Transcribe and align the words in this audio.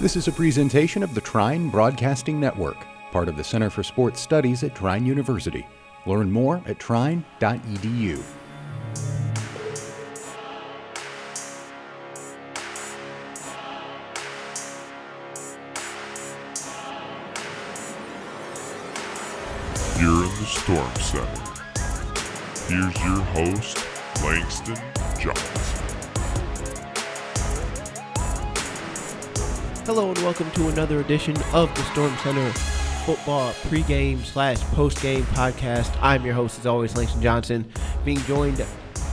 This 0.00 0.16
is 0.16 0.26
a 0.26 0.32
presentation 0.32 1.04
of 1.04 1.14
the 1.14 1.20
Trine 1.20 1.70
Broadcasting 1.70 2.40
Network, 2.40 2.76
part 3.12 3.28
of 3.28 3.36
the 3.36 3.44
Center 3.44 3.70
for 3.70 3.84
Sports 3.84 4.20
Studies 4.20 4.64
at 4.64 4.74
Trine 4.74 5.06
University. 5.06 5.66
Learn 6.04 6.30
more 6.30 6.60
at 6.66 6.80
trine.edu. 6.80 8.22
You're 20.00 20.24
in 20.24 20.34
the 20.34 20.44
Storm 20.44 20.94
Center. 20.96 21.54
Here's 22.68 23.04
your 23.04 23.22
host, 23.32 23.86
Langston 24.22 24.76
Johnson. 25.20 25.83
Hello 29.86 30.08
and 30.08 30.18
welcome 30.18 30.50
to 30.52 30.68
another 30.68 31.00
edition 31.00 31.36
of 31.52 31.74
the 31.74 31.82
Storm 31.92 32.16
Center 32.18 32.50
football 33.04 33.52
pregame 33.64 34.18
slash 34.24 34.58
postgame 34.74 35.22
podcast. 35.34 35.94
I'm 36.00 36.24
your 36.24 36.34
host, 36.34 36.58
as 36.58 36.66
always, 36.66 36.96
Langston 36.96 37.20
Johnson, 37.20 37.70
being 38.04 38.18
joined 38.20 38.64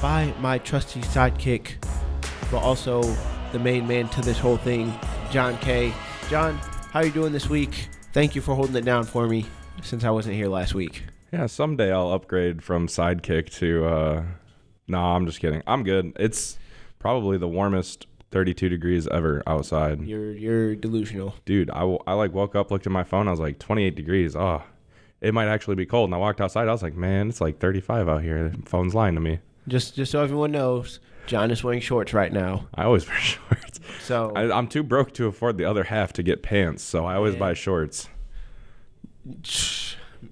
by 0.01 0.33
my 0.39 0.57
trusty 0.59 1.01
sidekick, 1.01 1.83
but 2.49 2.59
also 2.59 3.01
the 3.51 3.59
main 3.59 3.85
man 3.87 4.07
to 4.09 4.21
this 4.21 4.37
whole 4.39 4.57
thing, 4.57 4.93
John 5.29 5.57
Kay. 5.57 5.93
John, 6.29 6.55
how 6.55 6.99
are 7.01 7.05
you 7.05 7.11
doing 7.11 7.33
this 7.33 7.49
week? 7.49 7.89
Thank 8.13 8.35
you 8.35 8.41
for 8.41 8.55
holding 8.55 8.75
it 8.75 8.85
down 8.85 9.03
for 9.03 9.27
me 9.27 9.45
since 9.81 10.03
I 10.03 10.09
wasn't 10.09 10.35
here 10.35 10.47
last 10.47 10.73
week. 10.73 11.03
Yeah, 11.33 11.47
someday 11.47 11.91
I'll 11.91 12.11
upgrade 12.11 12.63
from 12.63 12.87
sidekick 12.87 13.49
to. 13.59 13.85
uh 13.85 14.23
No, 14.87 14.99
I'm 14.99 15.25
just 15.25 15.39
kidding. 15.39 15.63
I'm 15.67 15.83
good. 15.83 16.13
It's 16.17 16.57
probably 16.99 17.37
the 17.37 17.47
warmest 17.47 18.05
32 18.31 18.69
degrees 18.69 19.07
ever 19.09 19.43
outside. 19.45 20.01
You're 20.01 20.31
you're 20.31 20.75
delusional. 20.75 21.35
Dude, 21.45 21.69
I, 21.69 21.79
w- 21.81 21.99
I 22.07 22.13
like 22.13 22.33
woke 22.33 22.55
up, 22.55 22.71
looked 22.71 22.85
at 22.87 22.91
my 22.91 23.03
phone. 23.03 23.27
I 23.27 23.31
was 23.31 23.39
like 23.39 23.59
28 23.59 23.95
degrees. 23.95 24.35
Oh, 24.35 24.63
it 25.19 25.33
might 25.33 25.47
actually 25.47 25.75
be 25.75 25.85
cold. 25.85 26.07
And 26.07 26.15
I 26.15 26.17
walked 26.17 26.39
outside. 26.41 26.67
I 26.67 26.71
was 26.71 26.81
like, 26.83 26.95
man, 26.95 27.29
it's 27.29 27.41
like 27.41 27.59
35 27.59 28.07
out 28.09 28.23
here. 28.23 28.49
The 28.49 28.69
phone's 28.69 28.95
lying 28.95 29.15
to 29.15 29.21
me. 29.21 29.39
Just 29.67 29.95
just 29.95 30.11
so 30.11 30.23
everyone 30.23 30.51
knows, 30.51 30.99
John 31.27 31.51
is 31.51 31.63
wearing 31.63 31.81
shorts 31.81 32.13
right 32.13 32.31
now. 32.33 32.67
I 32.73 32.85
always 32.85 33.07
wear 33.09 33.17
shorts. 33.17 33.79
So 34.01 34.31
I, 34.35 34.55
I'm 34.57 34.67
too 34.67 34.81
broke 34.83 35.13
to 35.15 35.27
afford 35.27 35.57
the 35.57 35.65
other 35.65 35.83
half 35.83 36.13
to 36.13 36.23
get 36.23 36.41
pants, 36.41 36.83
so 36.83 37.05
I 37.05 37.15
always 37.15 37.33
Yeah. 37.33 37.39
buy 37.39 37.53
shorts. 37.53 38.07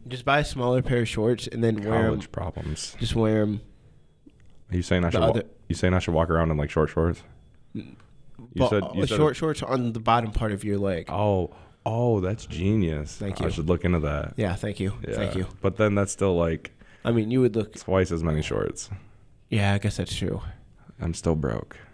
just 0.08 0.26
buy 0.26 0.40
a 0.40 0.46
smaller 0.46 0.82
pair 0.82 1.00
of 1.02 1.08
shorts 1.08 1.48
and 1.48 1.64
then 1.64 1.82
wear 1.84 2.00
'em- 2.00 2.06
College 2.06 2.32
problems. 2.32 2.96
Just 3.00 3.16
wear 3.16 3.42
them. 3.46 3.62
Are 4.72 4.76
you 4.76 4.82
saying 4.84 5.04
I 5.04 5.10
should? 5.10 5.20
wa- 5.22 5.42
you 5.68 5.76
saying 5.76 5.94
I 5.94 6.00
should 6.00 6.14
walk 6.14 6.30
around 6.30 6.52
in 6.52 6.58
like 6.58 6.70
short 6.70 6.90
shorts? 6.90 7.24
You 7.74 8.68
said 8.70 8.84
you 8.96 9.06
said 9.06 9.18
short 9.18 9.36
shorts 9.36 9.62
on 9.64 9.94
the 9.94 10.00
bottom 10.00 10.32
part 10.32 10.52
of 10.52 10.64
your 10.64 10.78
leg. 10.78 11.06
Oh, 11.10 11.52
oh, 11.86 12.20
that's 12.20 12.46
genius. 12.46 13.16
Thank 13.16 13.40
you. 13.40 13.48
I 13.48 13.50
should 13.50 13.68
look 13.68 13.84
into 13.86 14.00
that. 14.00 14.34
Yeah, 14.38 14.56
thank 14.56 14.80
you, 14.80 14.94
thank 15.06 15.36
you. 15.36 15.46
But 15.62 15.78
then 15.78 15.96
that's 15.96 16.12
still 16.12 16.36
like 16.38 16.72
I 17.04 17.12
mean, 17.12 17.32
you 17.32 17.42
would 17.42 17.56
look. 17.56 17.76
twice 17.76 18.12
as 18.12 18.24
many 18.24 18.42
shorts. 18.42 18.90
Yeah, 19.50 19.74
I 19.74 19.78
guess 19.78 19.98
that's 19.98 20.16
true. 20.16 20.42
I'm 21.02 21.14
still 21.14 21.36
broke. 21.36 21.78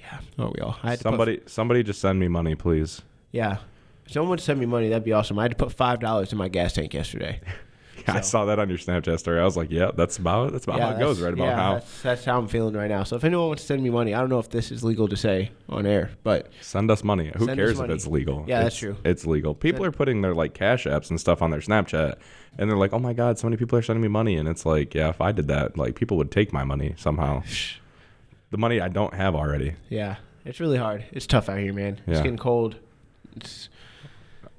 Yeah, 0.00 0.20
oh 0.38 0.52
we 0.54 0.62
all. 0.62 0.78
I 0.82 0.90
had 0.90 0.98
to 1.00 1.04
put- 1.04 1.10
Somebody, 1.10 1.40
somebody, 1.44 1.82
just 1.82 2.00
send 2.00 2.18
me 2.18 2.28
money, 2.28 2.54
please. 2.54 3.02
yeah, 3.30 3.58
someone 4.06 4.30
would 4.30 4.40
send 4.40 4.58
me 4.58 4.64
money. 4.64 4.88
That'd 4.88 5.04
be 5.04 5.12
awesome. 5.12 5.38
I 5.38 5.42
had 5.42 5.50
to 5.50 5.56
put 5.58 5.70
five 5.70 6.00
dollars 6.00 6.32
in 6.32 6.38
my 6.38 6.48
gas 6.48 6.72
tank 6.72 6.94
yesterday. 6.94 7.40
I 8.16 8.20
saw 8.20 8.44
that 8.46 8.58
on 8.58 8.68
your 8.68 8.78
Snapchat 8.78 9.18
story. 9.18 9.40
I 9.40 9.44
was 9.44 9.56
like, 9.56 9.70
yeah, 9.70 9.90
that's 9.94 10.16
about 10.18 10.52
that's 10.52 10.64
about 10.64 10.78
yeah, 10.78 10.90
how 10.90 10.96
it 10.96 10.98
goes, 10.98 11.20
right 11.20 11.32
about 11.32 11.44
yeah, 11.44 11.56
how. 11.56 11.74
That's, 11.74 12.02
that's 12.02 12.24
how 12.24 12.38
I'm 12.38 12.48
feeling 12.48 12.74
right 12.74 12.88
now. 12.88 13.04
So 13.04 13.16
if 13.16 13.24
anyone 13.24 13.48
wants 13.48 13.62
to 13.62 13.66
send 13.66 13.82
me 13.82 13.90
money, 13.90 14.14
I 14.14 14.20
don't 14.20 14.28
know 14.30 14.38
if 14.38 14.48
this 14.50 14.70
is 14.70 14.82
legal 14.82 15.08
to 15.08 15.16
say 15.16 15.50
on 15.68 15.86
air, 15.86 16.10
but 16.22 16.50
Send 16.60 16.90
us 16.90 17.04
money. 17.04 17.32
Who 17.36 17.46
cares 17.46 17.78
if 17.78 17.90
it's 17.90 18.06
legal? 18.06 18.44
Yeah, 18.46 18.62
that's 18.62 18.76
true. 18.76 18.96
It's 19.04 19.26
legal. 19.26 19.54
People 19.54 19.84
are 19.84 19.92
putting 19.92 20.22
their 20.22 20.34
like 20.34 20.54
cash 20.54 20.84
apps 20.86 21.10
and 21.10 21.20
stuff 21.20 21.42
on 21.42 21.50
their 21.50 21.60
Snapchat, 21.60 22.16
and 22.56 22.70
they're 22.70 22.76
like, 22.78 22.92
"Oh 22.92 22.98
my 22.98 23.12
god, 23.12 23.38
so 23.38 23.46
many 23.46 23.56
people 23.56 23.78
are 23.78 23.82
sending 23.82 24.02
me 24.02 24.08
money," 24.08 24.36
and 24.36 24.48
it's 24.48 24.64
like, 24.66 24.94
yeah, 24.94 25.08
if 25.10 25.20
I 25.20 25.32
did 25.32 25.48
that, 25.48 25.76
like 25.76 25.94
people 25.94 26.16
would 26.16 26.30
take 26.30 26.52
my 26.52 26.64
money 26.64 26.94
somehow. 26.96 27.42
the 28.50 28.58
money 28.58 28.80
I 28.80 28.88
don't 28.88 29.14
have 29.14 29.34
already. 29.34 29.74
yeah, 29.90 30.16
it's 30.44 30.60
really 30.60 30.78
hard. 30.78 31.04
It's 31.12 31.26
tough 31.26 31.48
out 31.48 31.58
here, 31.58 31.72
man. 31.74 32.00
It's 32.06 32.16
Yeah. 32.18 32.22
getting 32.22 32.38
cold. 32.38 32.76
It's 33.36 33.68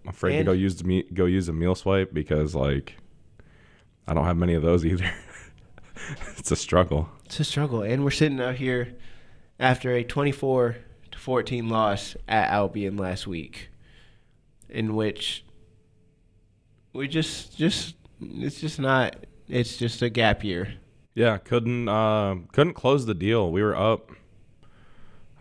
I'm 0.03 0.09
afraid 0.09 0.35
And- 0.37 0.45
to 0.45 0.51
go 0.51 0.53
use 0.53 0.75
the 0.77 0.83
me- 0.85 1.05
go 1.13 1.25
use 1.25 1.49
a 1.49 1.53
meal 1.53 1.75
swipe 1.75 2.13
because 2.13 2.55
like 2.55 2.95
I 4.09 4.15
don't 4.15 4.25
have 4.25 4.37
many 4.37 4.55
of 4.55 4.63
those 4.63 4.83
either. 4.85 5.09
it's 6.37 6.49
a 6.49 6.55
struggle. 6.55 7.09
It's 7.25 7.39
a 7.39 7.43
struggle, 7.43 7.83
and 7.83 8.03
we're 8.03 8.09
sitting 8.09 8.41
out 8.41 8.55
here 8.55 8.95
after 9.59 9.93
a 9.93 10.03
24 10.03 10.77
to 11.11 11.19
14 11.19 11.69
loss 11.69 12.15
at 12.27 12.49
Albion 12.49 12.97
last 12.97 13.27
week, 13.27 13.69
in 14.67 14.95
which 14.95 15.45
we 16.91 17.07
just 17.07 17.55
just 17.55 17.97
it's 18.19 18.59
just 18.59 18.79
not 18.79 19.15
it's 19.47 19.77
just 19.77 20.01
a 20.01 20.09
gap 20.09 20.43
year. 20.43 20.73
Yeah, 21.13 21.37
couldn't 21.37 21.87
uh, 21.87 22.37
couldn't 22.51 22.73
close 22.73 23.05
the 23.05 23.13
deal. 23.13 23.51
We 23.51 23.61
were 23.61 23.75
up 23.75 24.09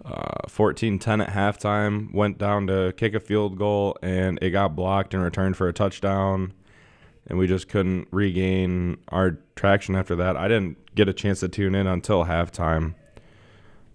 uh, 0.04 0.46
14-10 0.46 1.26
at 1.26 1.30
halftime. 1.30 2.12
Went 2.12 2.36
down 2.36 2.66
to 2.66 2.92
kick 2.98 3.14
a 3.14 3.20
field 3.20 3.56
goal, 3.56 3.96
and 4.02 4.38
it 4.42 4.50
got 4.50 4.76
blocked 4.76 5.14
and 5.14 5.22
returned 5.22 5.56
for 5.56 5.68
a 5.68 5.72
touchdown. 5.72 6.52
And 7.28 7.38
we 7.38 7.46
just 7.46 7.68
couldn't 7.68 8.08
regain 8.10 8.98
our 9.08 9.38
traction 9.54 9.94
after 9.94 10.16
that. 10.16 10.36
I 10.36 10.48
didn't 10.48 10.94
get 10.94 11.08
a 11.08 11.12
chance 11.12 11.40
to 11.40 11.48
tune 11.48 11.74
in 11.74 11.86
until 11.86 12.24
halftime. 12.24 12.94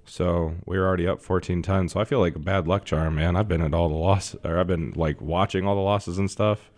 So 0.05 0.55
we 0.66 0.77
were 0.77 0.85
already 0.85 1.07
up 1.07 1.21
14-10. 1.23 1.89
So 1.89 1.99
I 1.99 2.05
feel 2.05 2.19
like 2.19 2.35
a 2.35 2.39
bad 2.39 2.67
luck 2.67 2.85
charm, 2.85 3.16
man. 3.16 3.35
I've 3.35 3.47
been 3.47 3.61
at 3.61 3.73
all 3.73 3.89
the 3.89 3.95
losses, 3.95 4.39
or 4.44 4.59
I've 4.59 4.67
been 4.67 4.94
like 4.95 5.21
watching 5.21 5.66
all 5.66 5.75
the 5.75 5.81
losses 5.81 6.17
and 6.17 6.29
stuff. 6.29 6.71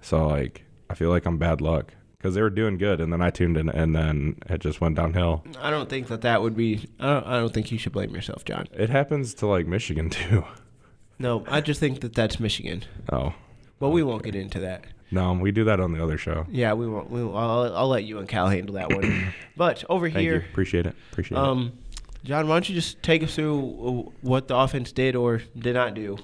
So 0.00 0.26
like 0.26 0.64
I 0.90 0.94
feel 0.94 1.10
like 1.10 1.26
I'm 1.26 1.38
bad 1.38 1.60
luck 1.60 1.94
because 2.18 2.34
they 2.34 2.42
were 2.42 2.50
doing 2.50 2.78
good, 2.78 3.00
and 3.00 3.12
then 3.12 3.22
I 3.22 3.30
tuned 3.30 3.56
in, 3.56 3.68
and 3.68 3.94
then 3.94 4.36
it 4.48 4.58
just 4.58 4.80
went 4.80 4.96
downhill. 4.96 5.44
I 5.60 5.70
don't 5.70 5.88
think 5.88 6.08
that 6.08 6.22
that 6.22 6.42
would 6.42 6.56
be. 6.56 6.88
I 6.98 7.06
don't, 7.06 7.26
I 7.26 7.38
don't 7.38 7.52
think 7.52 7.70
you 7.70 7.78
should 7.78 7.92
blame 7.92 8.14
yourself, 8.14 8.44
John. 8.44 8.66
It 8.72 8.90
happens 8.90 9.34
to 9.34 9.46
like 9.46 9.66
Michigan 9.66 10.10
too. 10.10 10.44
No, 11.18 11.44
I 11.48 11.60
just 11.60 11.80
think 11.80 12.00
that 12.00 12.14
that's 12.14 12.38
Michigan. 12.38 12.84
Oh 13.10 13.32
But 13.78 13.90
we 13.90 14.02
won't 14.02 14.22
get 14.22 14.34
into 14.34 14.58
that. 14.60 14.84
No, 15.10 15.32
we 15.34 15.52
do 15.52 15.64
that 15.64 15.80
on 15.80 15.92
the 15.92 16.02
other 16.02 16.18
show. 16.18 16.46
Yeah, 16.50 16.72
we 16.72 16.88
won't. 16.88 17.10
We 17.10 17.22
won't 17.22 17.36
I'll, 17.36 17.76
I'll 17.76 17.88
let 17.88 18.04
you 18.04 18.18
and 18.18 18.28
Cal 18.28 18.48
handle 18.48 18.74
that 18.74 18.92
one. 18.92 19.32
but 19.56 19.84
over 19.88 20.08
Thank 20.08 20.20
here, 20.20 20.34
you, 20.34 20.48
appreciate 20.50 20.86
it, 20.86 20.94
appreciate 21.12 21.38
it. 21.38 21.44
Um, 21.44 21.78
John, 22.24 22.48
why 22.48 22.56
don't 22.56 22.68
you 22.68 22.74
just 22.74 23.02
take 23.02 23.22
us 23.22 23.34
through 23.36 24.12
what 24.20 24.48
the 24.48 24.56
offense 24.56 24.90
did 24.90 25.14
or 25.14 25.42
did 25.56 25.74
not 25.74 25.94
do 25.94 26.18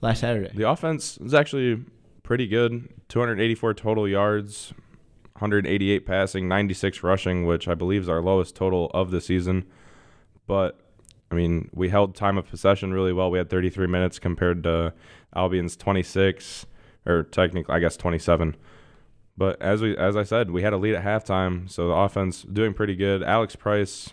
last 0.00 0.20
Saturday? 0.20 0.50
The 0.54 0.68
offense 0.68 1.18
is 1.18 1.34
actually 1.34 1.84
pretty 2.22 2.46
good. 2.46 2.88
284 3.08 3.74
total 3.74 4.06
yards, 4.06 4.72
188 5.32 6.06
passing, 6.06 6.46
96 6.46 7.02
rushing, 7.02 7.46
which 7.46 7.66
I 7.66 7.74
believe 7.74 8.02
is 8.02 8.08
our 8.08 8.20
lowest 8.20 8.54
total 8.54 8.90
of 8.94 9.10
the 9.10 9.20
season. 9.20 9.64
But 10.46 10.78
I 11.30 11.34
mean, 11.34 11.68
we 11.74 11.88
held 11.88 12.14
time 12.14 12.38
of 12.38 12.48
possession 12.48 12.92
really 12.92 13.12
well. 13.12 13.30
We 13.30 13.38
had 13.38 13.50
33 13.50 13.86
minutes 13.86 14.18
compared 14.18 14.62
to 14.64 14.94
Albion's 15.34 15.76
26, 15.76 16.66
or 17.08 17.24
technically, 17.24 17.74
I 17.74 17.80
guess 17.80 17.96
27. 17.96 18.56
But 19.36 19.60
as 19.62 19.80
we, 19.80 19.96
as 19.96 20.16
I 20.16 20.24
said, 20.24 20.50
we 20.50 20.62
had 20.62 20.72
a 20.72 20.76
lead 20.76 20.94
at 20.94 21.04
halftime, 21.04 21.70
so 21.70 21.88
the 21.88 21.94
offense 21.94 22.42
doing 22.42 22.74
pretty 22.74 22.96
good. 22.96 23.22
Alex 23.22 23.56
Price 23.56 24.12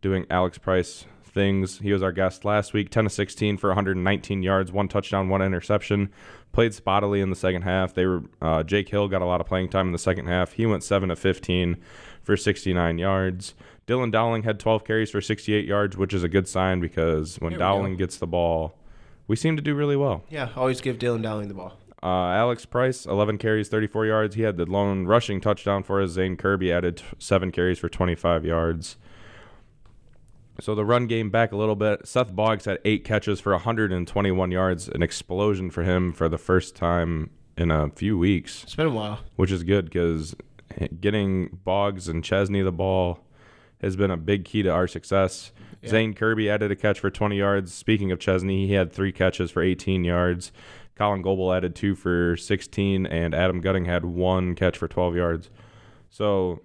doing 0.00 0.26
Alex 0.30 0.58
Price 0.58 1.04
things. 1.24 1.78
He 1.78 1.92
was 1.92 2.02
our 2.02 2.12
guest 2.12 2.44
last 2.44 2.72
week, 2.72 2.90
10 2.90 3.04
to 3.04 3.10
16 3.10 3.56
for 3.56 3.68
119 3.68 4.42
yards, 4.42 4.72
one 4.72 4.88
touchdown, 4.88 5.28
one 5.28 5.42
interception. 5.42 6.10
Played 6.52 6.72
spottily 6.72 7.22
in 7.22 7.30
the 7.30 7.36
second 7.36 7.62
half. 7.62 7.94
They 7.94 8.04
were 8.04 8.24
uh, 8.42 8.62
Jake 8.62 8.88
Hill 8.88 9.08
got 9.08 9.22
a 9.22 9.26
lot 9.26 9.40
of 9.40 9.46
playing 9.46 9.70
time 9.70 9.86
in 9.86 9.92
the 9.92 9.98
second 9.98 10.26
half. 10.26 10.52
He 10.52 10.66
went 10.66 10.82
7 10.82 11.08
to 11.08 11.16
15 11.16 11.76
for 12.22 12.36
69 12.36 12.98
yards. 12.98 13.54
Dylan 13.86 14.12
Dowling 14.12 14.42
had 14.42 14.60
12 14.60 14.84
carries 14.84 15.10
for 15.10 15.20
68 15.20 15.64
yards, 15.64 15.96
which 15.96 16.12
is 16.14 16.22
a 16.22 16.28
good 16.28 16.46
sign 16.46 16.80
because 16.80 17.36
when 17.40 17.52
we 17.52 17.58
go. 17.58 17.60
Dowling 17.60 17.96
gets 17.96 18.16
the 18.18 18.26
ball, 18.26 18.76
we 19.26 19.36
seem 19.36 19.56
to 19.56 19.62
do 19.62 19.74
really 19.74 19.96
well. 19.96 20.24
Yeah, 20.28 20.50
always 20.56 20.80
give 20.80 20.98
Dylan 20.98 21.22
Dowling 21.22 21.48
the 21.48 21.54
ball. 21.54 21.78
Uh, 22.02 22.06
Alex 22.32 22.64
Price, 22.66 23.06
11 23.06 23.38
carries, 23.38 23.68
34 23.68 24.06
yards. 24.06 24.34
He 24.34 24.42
had 24.42 24.56
the 24.56 24.66
lone 24.66 25.06
rushing 25.06 25.40
touchdown 25.40 25.82
for 25.84 26.02
us. 26.02 26.10
Zane 26.10 26.36
Kirby 26.36 26.72
added 26.72 26.96
t- 26.96 27.04
seven 27.18 27.52
carries 27.52 27.78
for 27.78 27.88
25 27.88 28.44
yards. 28.44 28.96
So 30.60 30.74
the 30.74 30.84
run 30.84 31.06
game 31.06 31.30
back 31.30 31.52
a 31.52 31.56
little 31.56 31.76
bit. 31.76 32.06
Seth 32.06 32.34
Boggs 32.34 32.64
had 32.66 32.78
eight 32.84 33.04
catches 33.04 33.40
for 33.40 33.52
121 33.52 34.50
yards, 34.50 34.88
an 34.88 35.02
explosion 35.02 35.70
for 35.70 35.82
him 35.84 36.12
for 36.12 36.28
the 36.28 36.38
first 36.38 36.74
time 36.76 37.30
in 37.56 37.70
a 37.70 37.90
few 37.90 38.18
weeks, 38.18 38.64
It's 38.64 38.74
been 38.74 38.86
a 38.86 38.90
while. 38.90 39.20
which 39.36 39.50
is 39.52 39.62
good 39.62 39.84
because 39.86 40.34
getting 41.00 41.58
Boggs 41.64 42.08
and 42.08 42.24
Chesney 42.24 42.62
the 42.62 42.72
ball 42.72 43.20
has 43.80 43.94
been 43.96 44.10
a 44.10 44.16
big 44.16 44.44
key 44.44 44.62
to 44.62 44.70
our 44.70 44.86
success. 44.88 45.52
Yeah. 45.82 45.90
Zane 45.90 46.14
Kirby 46.14 46.48
added 46.48 46.70
a 46.70 46.76
catch 46.76 46.98
for 47.00 47.10
20 47.10 47.36
yards. 47.36 47.72
Speaking 47.74 48.10
of 48.12 48.18
Chesney, 48.18 48.66
he 48.66 48.72
had 48.74 48.92
three 48.92 49.12
catches 49.12 49.50
for 49.50 49.62
18 49.62 50.04
yards. 50.04 50.50
Colin 50.94 51.22
Goble 51.22 51.52
added 51.52 51.74
two 51.74 51.94
for 51.94 52.36
16, 52.36 53.06
and 53.06 53.34
Adam 53.34 53.60
Gutting 53.60 53.86
had 53.86 54.04
one 54.04 54.54
catch 54.54 54.76
for 54.76 54.88
12 54.88 55.16
yards. 55.16 55.50
So, 56.10 56.60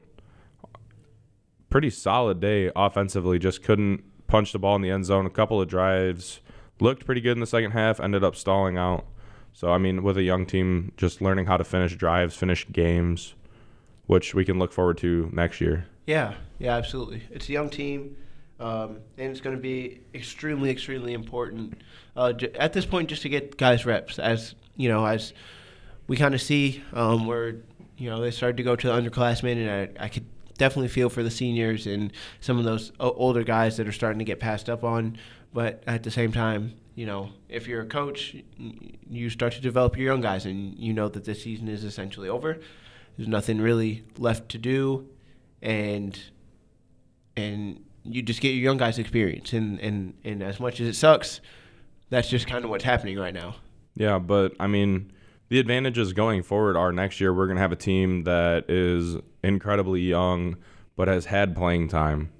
pretty 1.69 1.89
solid 1.89 2.39
day 2.39 2.71
offensively. 2.75 3.39
Just 3.39 3.63
couldn't 3.63 4.03
punch 4.27 4.51
the 4.51 4.59
ball 4.59 4.75
in 4.75 4.81
the 4.81 4.91
end 4.91 5.05
zone. 5.05 5.25
A 5.25 5.29
couple 5.29 5.61
of 5.61 5.67
drives 5.67 6.41
looked 6.79 7.05
pretty 7.05 7.21
good 7.21 7.33
in 7.33 7.39
the 7.39 7.47
second 7.47 7.71
half, 7.71 7.99
ended 7.99 8.23
up 8.23 8.35
stalling 8.35 8.77
out. 8.77 9.05
So 9.53 9.71
I 9.71 9.77
mean, 9.77 10.03
with 10.03 10.17
a 10.17 10.23
young 10.23 10.45
team, 10.45 10.91
just 10.97 11.21
learning 11.21 11.47
how 11.47 11.57
to 11.57 11.63
finish 11.63 11.95
drives, 11.95 12.35
finish 12.35 12.67
games, 12.71 13.33
which 14.05 14.35
we 14.35 14.45
can 14.45 14.59
look 14.59 14.71
forward 14.71 14.97
to 14.99 15.29
next 15.33 15.59
year. 15.61 15.87
Yeah, 16.05 16.35
yeah, 16.59 16.75
absolutely. 16.75 17.23
It's 17.31 17.49
a 17.49 17.53
young 17.53 17.69
team, 17.69 18.15
um, 18.59 18.99
and 19.17 19.31
it's 19.31 19.41
going 19.41 19.55
to 19.55 19.61
be 19.61 20.01
extremely, 20.13 20.69
extremely 20.69 21.13
important 21.13 21.75
uh, 22.15 22.33
j- 22.33 22.51
at 22.53 22.73
this 22.73 22.85
point 22.85 23.09
just 23.09 23.21
to 23.21 23.29
get 23.29 23.57
guys 23.57 23.85
reps. 23.85 24.19
As 24.19 24.55
you 24.75 24.89
know, 24.89 25.05
as 25.05 25.33
we 26.07 26.17
kind 26.17 26.33
of 26.33 26.41
see 26.41 26.83
um, 26.93 27.25
where 27.27 27.57
you 27.97 28.09
know 28.09 28.21
they 28.21 28.31
started 28.31 28.57
to 28.57 28.63
go 28.63 28.75
to 28.75 28.87
the 28.87 28.93
underclassmen, 28.93 29.57
and 29.67 29.97
I, 29.99 30.05
I 30.05 30.09
could 30.09 30.25
definitely 30.57 30.87
feel 30.87 31.09
for 31.09 31.21
the 31.23 31.29
seniors 31.31 31.85
and 31.85 32.11
some 32.39 32.57
of 32.57 32.63
those 32.65 32.91
o- 32.99 33.11
older 33.13 33.43
guys 33.43 33.77
that 33.77 33.87
are 33.87 33.91
starting 33.91 34.19
to 34.19 34.25
get 34.25 34.39
passed 34.39 34.69
up 34.69 34.83
on. 34.83 35.17
But 35.53 35.83
at 35.87 36.03
the 36.03 36.11
same 36.11 36.31
time, 36.31 36.73
you 36.95 37.05
know, 37.05 37.29
if 37.47 37.67
you're 37.67 37.81
a 37.81 37.85
coach, 37.85 38.35
you 39.09 39.29
start 39.29 39.53
to 39.53 39.61
develop 39.61 39.95
your 39.95 40.07
young 40.07 40.21
guys, 40.21 40.45
and 40.45 40.77
you 40.77 40.93
know 40.93 41.09
that 41.09 41.25
this 41.25 41.43
season 41.43 41.67
is 41.67 41.83
essentially 41.83 42.27
over. 42.29 42.59
There's 43.17 43.29
nothing 43.29 43.59
really 43.61 44.03
left 44.17 44.49
to 44.49 44.57
do, 44.57 45.07
and 45.61 46.19
and 47.35 47.83
you 48.07 48.21
just 48.21 48.41
get 48.41 48.49
your 48.49 48.63
young 48.63 48.77
guys 48.77 48.99
experience. 48.99 49.53
And 49.53 49.79
and 49.79 50.13
and 50.23 50.43
as 50.43 50.59
much 50.59 50.79
as 50.79 50.87
it 50.87 50.95
sucks, 50.95 51.41
that's 52.09 52.29
just 52.29 52.47
kind 52.47 52.63
of 52.63 52.69
what's 52.69 52.83
happening 52.83 53.17
right 53.17 53.33
now. 53.33 53.55
Yeah, 53.95 54.19
but 54.19 54.53
I 54.59 54.67
mean, 54.67 55.11
the 55.49 55.59
advantages 55.59 56.13
going 56.13 56.43
forward 56.43 56.75
are 56.75 56.91
next 56.91 57.19
year 57.19 57.33
we're 57.33 57.47
going 57.47 57.57
to 57.57 57.61
have 57.61 57.71
a 57.71 57.77
team 57.77 58.23
that 58.23 58.69
is 58.69 59.17
incredibly 59.43 60.01
young 60.01 60.57
but 60.95 61.07
has 61.07 61.25
had 61.25 61.55
playing 61.55 61.87
time 61.87 62.31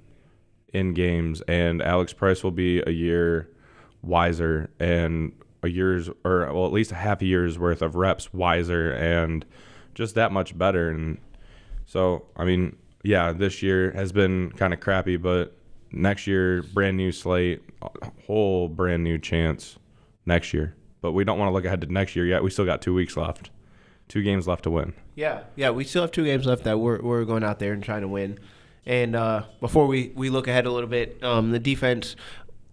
in 0.72 0.92
games 0.92 1.40
and 1.48 1.80
Alex 1.80 2.12
Price 2.12 2.44
will 2.44 2.50
be 2.50 2.82
a 2.86 2.90
year 2.90 3.48
wiser 4.02 4.70
and 4.78 5.32
a 5.62 5.68
year's 5.68 6.08
or 6.24 6.52
well 6.52 6.66
at 6.66 6.72
least 6.72 6.92
a 6.92 6.96
half 6.96 7.22
a 7.22 7.24
year's 7.24 7.58
worth 7.58 7.82
of 7.82 7.96
reps 7.96 8.32
wiser 8.32 8.92
and 8.92 9.44
just 9.94 10.14
that 10.14 10.30
much 10.30 10.56
better 10.56 10.90
and 10.90 11.18
so 11.86 12.26
I 12.36 12.44
mean 12.44 12.76
yeah 13.02 13.32
this 13.32 13.62
year 13.62 13.90
has 13.92 14.12
been 14.12 14.52
kind 14.52 14.72
of 14.72 14.80
crappy 14.80 15.16
but 15.16 15.57
next 15.90 16.26
year 16.26 16.62
brand 16.74 16.96
new 16.96 17.12
slate 17.12 17.62
whole 18.26 18.68
brand 18.68 19.02
new 19.02 19.18
chance 19.18 19.78
next 20.26 20.52
year 20.52 20.74
but 21.00 21.12
we 21.12 21.24
don't 21.24 21.38
want 21.38 21.48
to 21.48 21.52
look 21.52 21.64
ahead 21.64 21.80
to 21.80 21.92
next 21.92 22.14
year 22.16 22.26
yet 22.26 22.42
we 22.42 22.50
still 22.50 22.64
got 22.64 22.82
two 22.82 22.94
weeks 22.94 23.16
left 23.16 23.50
two 24.08 24.22
games 24.22 24.46
left 24.48 24.64
to 24.64 24.70
win 24.70 24.92
Yeah, 25.14 25.42
yeah, 25.56 25.70
we 25.70 25.84
still 25.84 26.02
have 26.02 26.12
two 26.12 26.24
games 26.24 26.46
left 26.46 26.64
that 26.64 26.78
we're 26.78 27.00
we're 27.02 27.24
going 27.24 27.42
out 27.44 27.58
there 27.58 27.72
and 27.72 27.82
trying 27.82 28.02
to 28.02 28.08
win. 28.08 28.38
And 28.86 29.14
uh, 29.14 29.42
before 29.60 29.86
we, 29.86 30.12
we 30.14 30.30
look 30.30 30.48
ahead 30.48 30.64
a 30.64 30.70
little 30.70 30.88
bit, 30.88 31.22
um, 31.22 31.50
the 31.50 31.58
defense 31.58 32.16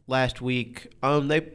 last 0.08 0.42
week, 0.42 0.94
um, 1.04 1.28
they 1.28 1.52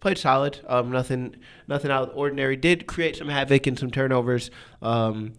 played 0.00 0.18
solid. 0.18 0.60
Um, 0.66 0.90
nothing 0.90 1.36
nothing 1.68 1.90
out 1.90 2.02
of 2.02 2.08
the 2.10 2.14
ordinary. 2.14 2.56
Did 2.56 2.86
create 2.86 3.16
some 3.16 3.28
havoc 3.28 3.66
and 3.66 3.78
some 3.78 3.90
turnovers. 3.90 4.50
Um, 4.82 5.32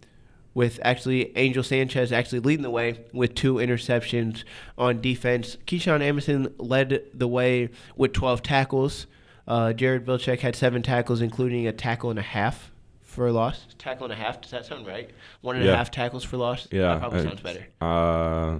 with 0.58 0.80
actually 0.82 1.30
Angel 1.38 1.62
Sanchez 1.62 2.10
actually 2.10 2.40
leading 2.40 2.64
the 2.64 2.70
way 2.70 2.98
with 3.12 3.32
two 3.36 3.54
interceptions 3.54 4.42
on 4.76 5.00
defense. 5.00 5.56
Keyshawn 5.68 6.02
Emerson 6.02 6.52
led 6.58 7.04
the 7.14 7.28
way 7.28 7.68
with 7.96 8.12
12 8.12 8.42
tackles. 8.42 9.06
Uh, 9.46 9.72
Jared 9.72 10.04
Vilcek 10.04 10.40
had 10.40 10.56
seven 10.56 10.82
tackles, 10.82 11.20
including 11.20 11.68
a 11.68 11.72
tackle 11.72 12.10
and 12.10 12.18
a 12.18 12.22
half 12.22 12.72
for 13.02 13.28
a 13.28 13.32
loss. 13.32 13.68
Tackle 13.78 14.06
and 14.06 14.12
a 14.12 14.16
half. 14.16 14.40
Does 14.40 14.50
that 14.50 14.66
sound 14.66 14.84
right? 14.84 15.08
One 15.42 15.54
and 15.54 15.64
a 15.64 15.76
half 15.76 15.86
Yeah. 15.86 16.02
tackles 16.02 16.24
for 16.24 16.36
loss. 16.36 16.66
yeah 16.72 16.94
that 16.94 16.98
probably 17.02 17.22
sounds 17.22 17.40
better. 17.40 17.64
uh 17.80 18.58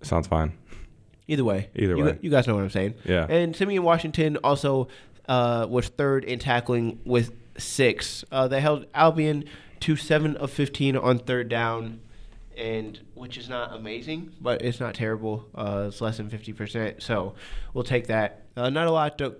sounds 0.00 0.26
fine 0.26 0.52
Either 1.30 1.44
way. 1.44 1.68
Either 1.76 1.96
you, 1.98 2.04
way. 2.04 2.18
You 2.22 2.30
guys 2.30 2.46
know 2.46 2.54
what 2.54 2.62
I'm 2.64 2.70
saying. 2.70 2.94
Yeah. 3.04 3.26
And 3.28 3.54
Simeon 3.54 3.82
Washington 3.82 4.38
also 4.42 4.88
uh, 5.28 5.66
was 5.68 5.88
third 5.88 6.24
in 6.24 6.38
tackling 6.38 6.98
with 7.04 7.32
six. 7.58 8.24
Uh, 8.32 8.48
they 8.48 8.62
held 8.62 8.86
Albion 8.94 9.44
to 9.80 9.96
seven 9.96 10.36
of 10.36 10.50
15 10.50 10.96
on 10.96 11.18
third 11.18 11.48
down, 11.48 12.00
and 12.56 13.00
which 13.14 13.36
is 13.38 13.48
not 13.48 13.74
amazing, 13.74 14.32
but 14.40 14.62
it's 14.62 14.80
not 14.80 14.94
terrible. 14.94 15.46
Uh, 15.54 15.86
it's 15.88 16.00
less 16.00 16.16
than 16.16 16.28
50%, 16.30 17.02
so 17.02 17.34
we'll 17.74 17.84
take 17.84 18.06
that. 18.08 18.46
Uh, 18.56 18.70
not 18.70 18.86
a 18.86 18.90
lot 18.90 19.18
to 19.18 19.36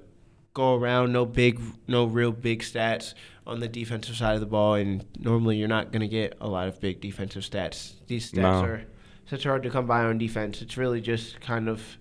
go 0.54 0.74
around. 0.76 1.12
No 1.12 1.24
big, 1.26 1.60
no 1.86 2.04
real 2.04 2.32
big 2.32 2.60
stats 2.62 3.14
on 3.46 3.60
the 3.60 3.68
defensive 3.68 4.16
side 4.16 4.34
of 4.34 4.40
the 4.40 4.46
ball, 4.46 4.74
and 4.74 5.04
normally 5.18 5.56
you're 5.56 5.68
not 5.68 5.90
going 5.90 6.00
to 6.00 6.08
get 6.08 6.36
a 6.40 6.48
lot 6.48 6.68
of 6.68 6.80
big 6.80 7.00
defensive 7.00 7.42
stats. 7.42 7.94
These 8.06 8.30
stats 8.32 8.42
No. 8.42 8.62
are 8.64 8.84
such 9.26 9.44
hard 9.44 9.62
to 9.64 9.70
come 9.70 9.86
by 9.86 10.04
on 10.04 10.18
defense. 10.18 10.62
It's 10.62 10.76
really 10.76 11.00
just 11.00 11.40
kind 11.40 11.68
of 11.68 11.98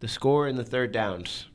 the 0.00 0.08
score 0.08 0.46
and 0.46 0.58
the 0.58 0.64
third 0.64 0.92
downs 0.92 1.46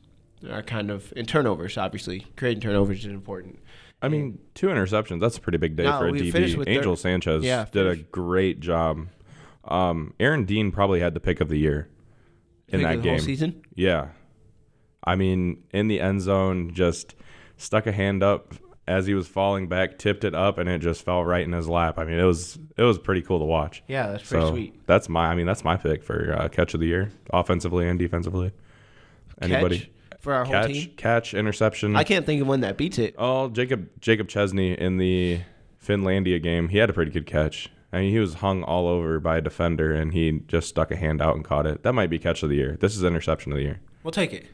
are 0.50 0.62
kind 0.62 0.90
of 0.90 1.12
and 1.16 1.26
turnovers. 1.28 1.76
Obviously, 1.76 2.26
creating 2.36 2.62
turnovers 2.62 3.00
is 3.00 3.06
important. 3.06 3.58
I 4.02 4.08
mean, 4.08 4.38
two 4.54 4.68
interceptions. 4.68 5.20
That's 5.20 5.36
a 5.36 5.40
pretty 5.40 5.58
big 5.58 5.76
day 5.76 5.84
No, 5.84 5.98
for 5.98 6.08
a 6.08 6.12
we 6.12 6.30
finished 6.30 6.54
DB. 6.54 6.58
with 6.58 6.68
Angel 6.68 6.96
thir- 6.96 7.00
Sanchez 7.00 7.44
Yeah, 7.44 7.66
did 7.70 7.86
a 7.86 7.90
finished- 7.94 8.10
great 8.12 8.60
job. 8.60 9.08
Um, 9.64 10.14
Aaron 10.18 10.44
Dean 10.44 10.72
probably 10.72 11.00
had 11.00 11.12
the 11.14 11.20
pick 11.20 11.40
of 11.40 11.48
the 11.48 11.58
year 11.58 11.88
in 12.68 12.80
Pick 12.80 12.86
that 12.88 12.96
of 12.96 13.02
the 13.02 13.08
whole 13.10 13.18
game. 13.18 13.24
season. 13.24 13.62
Yeah. 13.74 14.08
I 15.04 15.16
mean, 15.16 15.64
in 15.72 15.88
the 15.88 16.00
end 16.00 16.22
zone, 16.22 16.72
just 16.72 17.14
stuck 17.56 17.86
a 17.86 17.92
hand 17.92 18.22
up 18.22 18.54
as 18.88 19.06
he 19.06 19.14
was 19.14 19.28
falling 19.28 19.68
back, 19.68 19.98
tipped 19.98 20.24
it 20.24 20.34
up, 20.34 20.56
and 20.58 20.68
it 20.68 20.78
just 20.80 21.04
fell 21.04 21.24
right 21.24 21.44
in 21.46 21.52
his 21.52 21.68
lap. 21.68 21.98
I 21.98 22.04
mean, 22.04 22.18
it 22.18 22.24
was 22.24 22.58
it 22.76 22.82
was 22.82 22.98
pretty 22.98 23.22
cool 23.22 23.38
to 23.38 23.44
watch. 23.44 23.82
Yeah, 23.86 24.08
that's 24.08 24.28
pretty 24.28 24.44
so 24.46 24.50
sweet. 24.50 24.86
that's 24.86 25.08
my 25.08 25.26
I 25.28 25.34
mean 25.34 25.46
that's 25.46 25.62
my 25.64 25.76
pick 25.76 26.02
for 26.02 26.34
uh, 26.38 26.48
catch 26.48 26.74
of 26.74 26.80
the 26.80 26.86
year, 26.86 27.12
offensively 27.32 27.86
and 27.88 27.98
defensively. 27.98 28.50
Anybody 29.40 29.78
Catch 29.80 29.88
for 30.20 30.32
our 30.34 30.44
whole 30.44 30.52
catch 30.52 30.72
team. 30.72 30.92
catch 30.96 31.34
interception? 31.34 31.96
I 31.96 32.04
can't 32.04 32.24
think 32.26 32.40
of 32.42 32.46
one 32.48 32.60
that 32.60 32.76
beats 32.76 32.98
it. 32.98 33.14
Oh, 33.18 33.48
Jacob 33.48 33.88
Jacob 34.00 34.28
Chesney 34.28 34.72
in 34.78 34.98
the 34.98 35.40
Finlandia 35.84 36.42
game, 36.42 36.68
he 36.68 36.78
had 36.78 36.90
a 36.90 36.92
pretty 36.92 37.10
good 37.10 37.26
catch. 37.26 37.68
I 37.92 38.00
mean, 38.02 38.12
he 38.12 38.20
was 38.20 38.34
hung 38.34 38.62
all 38.62 38.86
over 38.86 39.18
by 39.18 39.38
a 39.38 39.40
defender, 39.40 39.92
and 39.92 40.12
he 40.12 40.42
just 40.46 40.68
stuck 40.68 40.92
a 40.92 40.96
hand 40.96 41.20
out 41.20 41.34
and 41.34 41.44
caught 41.44 41.66
it. 41.66 41.82
That 41.82 41.92
might 41.94 42.08
be 42.08 42.18
catch 42.20 42.42
of 42.44 42.48
the 42.48 42.54
year. 42.54 42.76
This 42.80 42.94
is 42.96 43.02
interception 43.02 43.50
of 43.50 43.56
the 43.56 43.64
year. 43.64 43.80
We'll 44.04 44.12
take 44.12 44.32
it. 44.32 44.46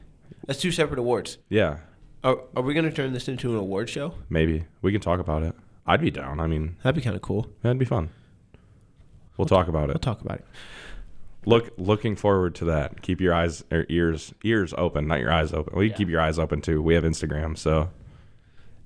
That's 0.46 0.58
two 0.60 0.70
separate 0.72 0.98
awards. 0.98 1.36
Yeah, 1.50 1.78
Are, 2.24 2.38
are 2.56 2.62
we 2.62 2.72
going 2.72 2.86
to 2.86 2.92
turn 2.92 3.12
this 3.12 3.28
into 3.28 3.50
an 3.50 3.56
award 3.58 3.90
show? 3.90 4.14
maybe 4.30 4.64
we 4.80 4.90
can 4.92 5.00
talk 5.02 5.20
about 5.20 5.42
it. 5.42 5.54
I'd 5.86 6.00
be 6.00 6.10
down. 6.10 6.40
I 6.40 6.46
mean, 6.46 6.76
That'd 6.82 6.96
be 6.96 7.02
kind 7.02 7.14
of 7.14 7.20
cool. 7.22 7.48
that'd 7.62 7.78
be 7.78 7.84
fun. 7.84 8.08
We'll 9.36 9.46
talk 9.46 9.68
about 9.68 9.84
it. 9.90 9.94
We'll 9.94 10.00
talk 10.00 10.20
about 10.22 10.38
it. 10.38 10.44
Look, 11.46 11.70
looking 11.78 12.16
forward 12.16 12.54
to 12.56 12.64
that. 12.66 13.02
Keep 13.02 13.20
your 13.20 13.32
eyes 13.32 13.64
or 13.70 13.87
ears 13.88 14.34
ears 14.44 14.75
open, 14.76 15.06
not 15.06 15.20
your 15.20 15.32
eyes 15.32 15.52
open. 15.52 15.75
Well, 15.75 15.84
you 15.84 15.90
Yeah. 15.90 15.96
keep 15.96 16.08
your 16.08 16.20
eyes 16.20 16.38
open 16.38 16.60
too. 16.60 16.82
We 16.82 16.94
have 16.94 17.04
Instagram, 17.04 17.56
so 17.56 17.88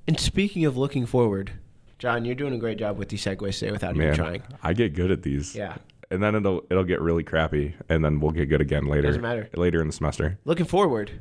And 0.06 0.18
speaking 0.20 0.64
of 0.64 0.76
looking 0.76 1.06
forward, 1.06 1.52
John, 1.98 2.24
you're 2.24 2.34
doing 2.34 2.52
a 2.54 2.58
great 2.58 2.78
job 2.78 2.98
with 2.98 3.08
these 3.10 3.24
segues 3.24 3.58
today 3.58 3.70
without 3.72 3.94
even 3.96 4.14
trying. 4.14 4.42
I 4.62 4.72
get 4.74 4.94
good 4.94 5.10
at 5.10 5.22
these. 5.22 5.54
Yeah. 5.56 5.76
and 6.12 6.20
then 6.22 6.34
it'll 6.34 6.64
it'll 6.70 6.82
get 6.84 7.00
really 7.00 7.22
crappy, 7.22 7.74
and 7.88 8.04
then 8.04 8.18
we'll 8.20 8.32
get 8.32 8.46
good 8.48 8.60
again 8.60 8.86
later. 8.86 9.02
Doesn't 9.08 9.22
matter. 9.22 9.48
Later 9.54 9.80
in 9.80 9.86
the 9.86 9.92
semester. 9.92 10.38
Looking 10.44 10.66
forward. 10.66 11.12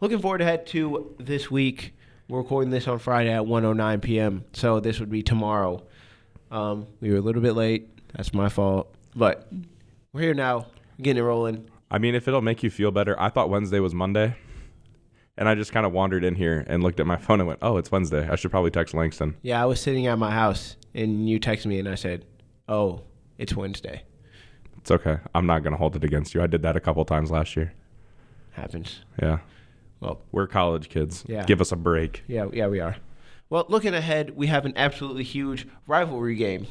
Looking 0.00 0.20
forward 0.20 0.40
ahead 0.40 0.64
to 0.68 1.14
this 1.18 1.50
week. 1.50 1.92
We're 2.28 2.38
recording 2.38 2.70
this 2.70 2.86
on 2.86 2.98
Friday 3.00 3.30
at 3.32 3.42
1:09 3.46 4.00
p.m. 4.00 4.44
So 4.52 4.78
this 4.80 5.00
would 5.00 5.10
be 5.10 5.22
tomorrow. 5.24 5.82
Um, 6.52 6.86
we 7.00 7.10
were 7.10 7.16
a 7.16 7.20
little 7.20 7.42
bit 7.42 7.54
late. 7.54 7.88
That's 8.14 8.32
my 8.32 8.48
fault. 8.48 8.94
But 9.16 9.48
we're 10.12 10.20
here 10.22 10.34
now, 10.34 10.66
getting 11.00 11.22
it 11.22 11.26
rolling. 11.26 11.68
I 11.90 11.98
mean, 11.98 12.14
if 12.14 12.28
it'll 12.28 12.42
make 12.42 12.62
you 12.62 12.70
feel 12.70 12.90
better, 12.90 13.18
I 13.20 13.28
thought 13.30 13.50
Wednesday 13.50 13.80
was 13.80 13.94
Monday, 13.94 14.36
and 15.36 15.48
I 15.48 15.54
just 15.54 15.72
kind 15.72 15.86
of 15.86 15.92
wandered 15.92 16.24
in 16.24 16.34
here 16.34 16.64
and 16.66 16.82
looked 16.82 17.00
at 17.00 17.06
my 17.06 17.16
phone 17.18 17.40
and 17.40 17.48
went, 17.48 17.60
"Oh, 17.62 17.76
it's 17.76 17.90
Wednesday. 17.90 18.28
I 18.28 18.36
should 18.36 18.50
probably 18.50 18.70
text 18.70 18.94
Langston." 18.94 19.36
Yeah, 19.42 19.62
I 19.62 19.66
was 19.66 19.80
sitting 19.80 20.06
at 20.06 20.18
my 20.18 20.30
house 20.30 20.76
and 20.94 21.28
you 21.28 21.38
texted 21.40 21.66
me 21.66 21.78
and 21.78 21.88
I 21.88 21.94
said, 21.94 22.24
"Oh, 22.68 23.02
it's 23.38 23.54
Wednesday." 23.54 24.02
It's 24.78 24.90
okay. 24.90 25.18
I'm 25.34 25.46
not 25.46 25.62
gonna 25.62 25.76
hold 25.76 25.96
it 25.96 26.04
against 26.04 26.34
you. 26.34 26.42
I 26.42 26.46
did 26.46 26.62
that 26.62 26.76
a 26.76 26.80
couple 26.80 27.04
times 27.04 27.30
last 27.30 27.56
year. 27.56 27.72
Happens. 28.52 29.00
Yeah, 29.22 29.38
Well, 30.00 30.20
we're 30.32 30.46
college 30.48 30.88
kids. 30.88 31.24
Yeah. 31.28 31.44
Give 31.44 31.60
us 31.60 31.70
a 31.72 31.76
break. 31.76 32.24
yeah, 32.26 32.46
yeah, 32.52 32.66
we 32.66 32.80
are. 32.80 32.96
Well, 33.50 33.66
looking 33.68 33.94
ahead, 33.94 34.36
we 34.36 34.46
have 34.48 34.66
an 34.66 34.72
absolutely 34.76 35.22
huge 35.24 35.66
rivalry 35.86 36.34
game. 36.34 36.66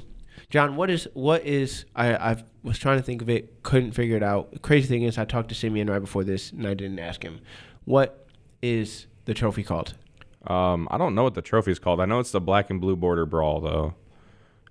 John, 0.49 0.75
what 0.75 0.89
is 0.89 1.07
what 1.13 1.45
is 1.45 1.85
I 1.95 2.15
I 2.15 2.43
was 2.63 2.79
trying 2.79 2.97
to 2.97 3.03
think 3.03 3.21
of 3.21 3.29
it, 3.29 3.63
couldn't 3.63 3.91
figure 3.91 4.15
it 4.15 4.23
out. 4.23 4.51
The 4.51 4.59
crazy 4.59 4.87
thing 4.87 5.03
is, 5.03 5.17
I 5.17 5.25
talked 5.25 5.49
to 5.49 5.55
Simeon 5.55 5.89
right 5.89 5.99
before 5.99 6.23
this, 6.23 6.51
and 6.51 6.65
I 6.65 6.73
didn't 6.73 6.99
ask 6.99 7.21
him. 7.23 7.41
What 7.85 8.27
is 8.61 9.07
the 9.25 9.33
trophy 9.33 9.63
called? 9.63 9.93
Um, 10.45 10.87
I 10.89 10.97
don't 10.97 11.15
know 11.15 11.23
what 11.23 11.33
the 11.33 11.41
trophy's 11.41 11.79
called. 11.79 11.99
I 11.99 12.05
know 12.05 12.19
it's 12.19 12.31
the 12.31 12.41
black 12.41 12.69
and 12.69 12.79
blue 12.79 12.95
border 12.95 13.25
brawl 13.25 13.59
though. 13.59 13.93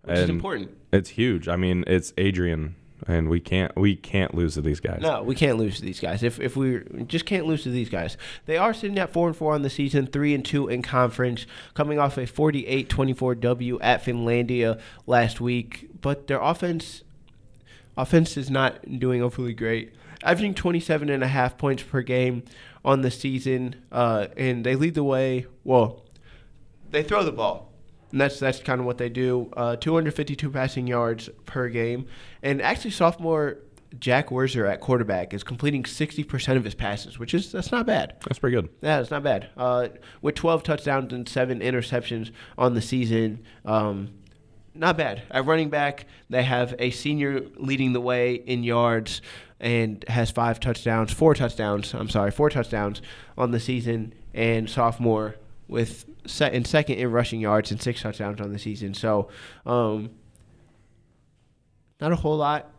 Which 0.03 0.19
is 0.19 0.31
important. 0.31 0.71
It's 0.93 1.11
huge. 1.11 1.49
I 1.49 1.57
mean, 1.57 1.85
it's 1.87 2.15
Adrian, 2.17 2.77
and 3.07 3.29
we 3.29 3.41
can't 3.41 3.75
we 3.77 3.95
can't 3.95 4.35
lose 4.35 4.55
to 4.55 4.63
these 4.63 4.81
guys. 4.81 5.01
No, 5.03 5.23
we 5.23 5.35
can't 5.35 5.59
lose 5.59 5.77
to 5.77 5.83
these 5.83 6.01
guys. 6.01 6.23
If 6.23 6.41
if 6.41 6.57
we 6.57 6.83
just 7.07 7.27
can't 7.27 7.47
lose 7.47 7.63
to 7.65 7.71
these 7.71 7.89
guys, 7.89 8.17
they 8.47 8.57
are 8.57 8.73
sitting 8.73 8.99
at 8.99 9.13
four 9.13 9.29
and 9.29 9.37
four 9.37 9.55
on 9.55 9.63
the 9.63 9.71
season, 9.71 10.07
three 10.07 10.35
and 10.35 10.45
two 10.45 10.69
in 10.69 10.83
conference, 10.83 11.47
coming 11.75 11.99
off 11.99 12.17
a 12.17 12.23
48-24 12.23 13.41
W 13.41 13.79
at 13.81 14.05
Finlandia 14.05 14.81
last 15.07 15.41
week. 15.41 15.89
But 16.01 16.27
their 16.27 16.41
offense, 16.41 17.03
offense 17.97 18.37
is 18.37 18.51
not 18.51 18.99
doing 18.99 19.23
overly 19.23 19.55
great. 19.55 19.93
Averaging 20.23 20.55
27 20.55 21.11
and 21.11 21.23
a 21.23 21.29
half 21.29 21.59
points 21.59 21.83
per 21.83 22.03
game 22.03 22.43
on 22.85 23.03
the 23.03 23.11
season, 23.11 23.77
uh, 23.93 24.29
and 24.37 24.65
they 24.65 24.75
lead 24.75 24.95
the 24.95 25.05
way. 25.05 25.47
Well, 25.63 26.05
they 26.91 27.03
throw 27.03 27.23
the 27.23 27.33
ball. 27.33 27.73
And 28.17 28.21
that's 28.23 28.41
that's 28.41 28.61
kind 28.61 28.81
of 28.81 28.87
what 28.87 28.97
they 28.97 29.11
do. 29.11 29.51
Uh, 29.55 29.77
252 29.77 30.49
passing 30.49 30.87
yards 30.87 31.29
per 31.45 31.69
game, 31.69 32.07
and 32.43 32.63
actually 32.63 32.93
sophomore 32.93 33.59
Jack 33.99 34.31
Werzer 34.31 34.67
at 34.67 34.81
quarterback 34.81 35.35
is 35.35 35.45
completing 35.45 35.83
60% 35.83 36.57
of 36.57 36.65
his 36.65 36.75
passes, 36.75 37.19
which 37.19 37.35
is 37.35 37.53
that's 37.53 37.71
not 37.71 37.85
bad. 37.85 38.15
That's 38.27 38.39
pretty 38.39 38.57
good. 38.57 38.71
Yeah, 38.81 39.01
it's 39.01 39.11
not 39.11 39.23
bad. 39.23 39.51
Uh, 39.55 39.89
with 40.23 40.35
12 40.35 40.63
touchdowns 40.63 41.13
and 41.13 41.29
seven 41.29 41.61
interceptions 41.61 42.31
on 42.57 42.73
the 42.73 42.81
season, 42.81 43.45
um, 43.67 44.09
not 44.75 44.97
bad. 44.97 45.25
At 45.31 45.45
running 45.45 45.69
back, 45.69 46.07
they 46.31 46.43
have 46.43 46.75
a 46.79 46.93
senior 46.93 47.43
leading 47.59 47.93
the 47.93 48.01
way 48.01 48.37
in 48.37 48.65
yards 48.65 49.21
and 49.61 50.03
has 50.09 50.31
five 50.31 50.59
touchdowns, 50.59 51.13
four 51.13 51.35
touchdowns. 51.35 51.93
I'm 51.93 52.09
sorry, 52.09 52.31
four 52.31 52.49
touchdowns 52.49 53.03
on 53.37 53.51
the 53.51 53.61
season, 53.61 54.15
and 54.33 54.71
sophomore 54.71 55.35
with 55.69 56.05
se- 56.27 56.53
in 56.55 56.65
second 56.65 56.99
in 56.99 57.11
rushing 57.11 57.41
yards 57.41 57.71
and 57.71 57.81
six 57.81 58.03
touchdowns 58.03 58.41
on 58.41 58.53
the 58.53 58.59
season. 58.59 58.95
So, 58.95 59.29
um, 59.65 60.11
not 62.01 62.13
a 62.13 62.17
whole 62.17 62.37
lot. 62.37 62.71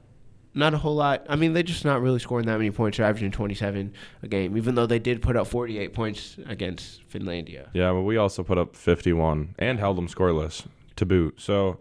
Not 0.53 0.73
a 0.73 0.77
whole 0.77 0.95
lot. 0.95 1.25
I 1.29 1.35
mean, 1.35 1.53
they're 1.53 1.61
just 1.61 1.85
not 1.85 2.01
really 2.01 2.17
scoring 2.17 2.47
that 2.47 2.57
many 2.57 2.71
points. 2.71 2.97
They're 2.97 3.05
averaging 3.05 3.31
27 3.31 3.93
a 4.23 4.27
game, 4.27 4.57
even 4.57 4.73
though 4.73 4.87
they 4.87 4.97
did 4.97 5.21
put 5.21 5.35
up 5.35 5.45
48 5.45 5.93
points 5.93 6.37
against 6.47 7.07
Finlandia. 7.09 7.67
Yeah, 7.73 7.91
but 7.91 8.01
we 8.01 8.17
also 8.17 8.43
put 8.43 8.57
up 8.57 8.75
51 8.75 9.53
and 9.59 9.77
held 9.77 9.97
them 9.97 10.07
scoreless 10.07 10.65
to 10.95 11.05
boot. 11.05 11.39
So, 11.39 11.77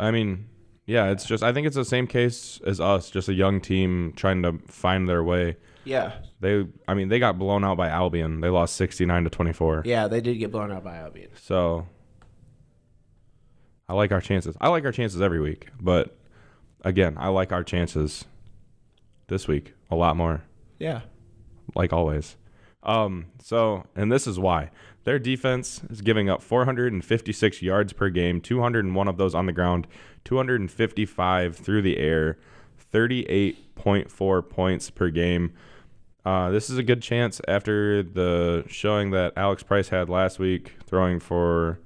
I 0.00 0.10
mean, 0.10 0.46
yeah, 0.86 1.10
it's 1.10 1.24
just 1.24 1.42
I 1.42 1.52
think 1.52 1.66
it's 1.66 1.76
the 1.76 1.84
same 1.84 2.06
case 2.06 2.60
as 2.66 2.80
us, 2.80 3.10
just 3.10 3.28
a 3.28 3.34
young 3.34 3.60
team 3.60 4.14
trying 4.16 4.42
to 4.42 4.58
find 4.66 5.08
their 5.08 5.22
way. 5.22 5.56
Yeah, 5.84 6.12
They, 6.40 6.66
I 6.86 6.94
mean, 6.94 7.08
they 7.08 7.18
got 7.18 7.38
blown 7.38 7.64
out 7.64 7.76
by 7.76 7.88
Albion. 7.88 8.40
They 8.40 8.48
lost 8.48 8.76
69 8.76 9.24
to 9.24 9.30
24. 9.30 9.82
yeah, 9.84 10.06
they 10.08 10.20
did 10.20 10.38
get 10.38 10.52
blown 10.52 10.70
out 10.70 10.84
by 10.84 10.96
Albion. 10.96 11.30
So, 11.34 11.86
I 13.88 13.94
like 13.94 14.12
our 14.12 14.20
chances. 14.20 14.56
I 14.60 14.68
like 14.68 14.84
our 14.84 14.92
chances 14.92 15.20
every 15.20 15.40
week, 15.40 15.68
but 15.80 16.16
again, 16.84 17.16
I 17.18 17.28
like 17.28 17.52
our 17.52 17.64
chances 17.64 18.24
this 19.28 19.48
week 19.48 19.74
a 19.90 19.96
lot 19.96 20.16
more. 20.16 20.42
Yeah, 20.78 21.00
like 21.74 21.92
always. 21.92 22.36
Um, 22.84 23.26
so, 23.40 23.84
and 23.94 24.10
this 24.10 24.26
is 24.26 24.38
why 24.38 24.70
their 25.04 25.18
defense 25.18 25.82
is 25.90 26.00
giving 26.00 26.28
up 26.28 26.42
456 26.42 27.60
yards 27.62 27.92
per 27.92 28.08
game, 28.08 28.40
201 28.40 29.08
of 29.08 29.16
those 29.18 29.34
on 29.34 29.46
the 29.46 29.52
ground, 29.52 29.86
255 30.24 31.56
through 31.56 31.82
the 31.82 31.98
air, 31.98 32.38
38.4 32.92 34.48
points 34.48 34.90
per 34.90 35.10
game. 35.10 35.52
Uh, 36.24 36.50
this 36.50 36.70
is 36.70 36.78
a 36.78 36.82
good 36.82 37.02
chance 37.02 37.40
after 37.48 38.02
the 38.02 38.64
showing 38.68 39.10
that 39.10 39.32
Alex 39.36 39.62
Price 39.62 39.88
had 39.88 40.08
last 40.08 40.38
week, 40.38 40.76
throwing 40.86 41.18
for 41.18 41.80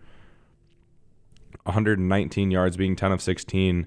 119 1.64 2.50
yards, 2.50 2.76
being 2.76 2.97
10 2.97 3.12
of 3.12 3.23
16 3.23 3.87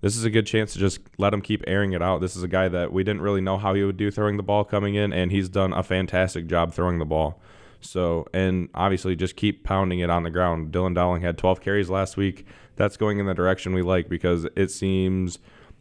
this 0.00 0.16
is 0.16 0.24
a 0.24 0.30
good 0.30 0.46
chance 0.46 0.72
to 0.72 0.78
just 0.78 1.00
let 1.18 1.32
him 1.32 1.42
keep 1.42 1.62
airing 1.66 1.92
it 1.92 2.02
out. 2.02 2.20
This 2.20 2.34
is 2.34 2.42
a 2.42 2.48
guy 2.48 2.68
that 2.68 2.92
we 2.92 3.04
didn't 3.04 3.20
really 3.20 3.40
know 3.40 3.58
how 3.58 3.74
he 3.74 3.84
would 3.84 3.96
do 3.96 4.10
throwing 4.10 4.36
the 4.36 4.42
ball 4.42 4.64
coming 4.64 4.94
in, 4.94 5.12
and 5.12 5.30
he's 5.30 5.48
done 5.48 5.72
a 5.72 5.82
fantastic 5.82 6.46
job 6.46 6.72
throwing 6.72 6.98
the 6.98 7.04
ball. 7.04 7.40
So, 7.82 8.26
and 8.32 8.68
obviously 8.74 9.16
just 9.16 9.36
keep 9.36 9.64
pounding 9.64 10.00
it 10.00 10.10
on 10.10 10.22
the 10.22 10.30
ground. 10.30 10.72
Dylan 10.72 10.94
Dowling 10.94 11.22
had 11.22 11.38
12 11.38 11.60
carries 11.60 11.90
last 11.90 12.16
week. 12.16 12.46
That's 12.76 12.96
going 12.96 13.18
in 13.18 13.26
the 13.26 13.34
direction 13.34 13.74
we 13.74 13.82
like 13.82 14.08
because 14.08 14.46
it 14.56 14.70
seems 14.70 15.38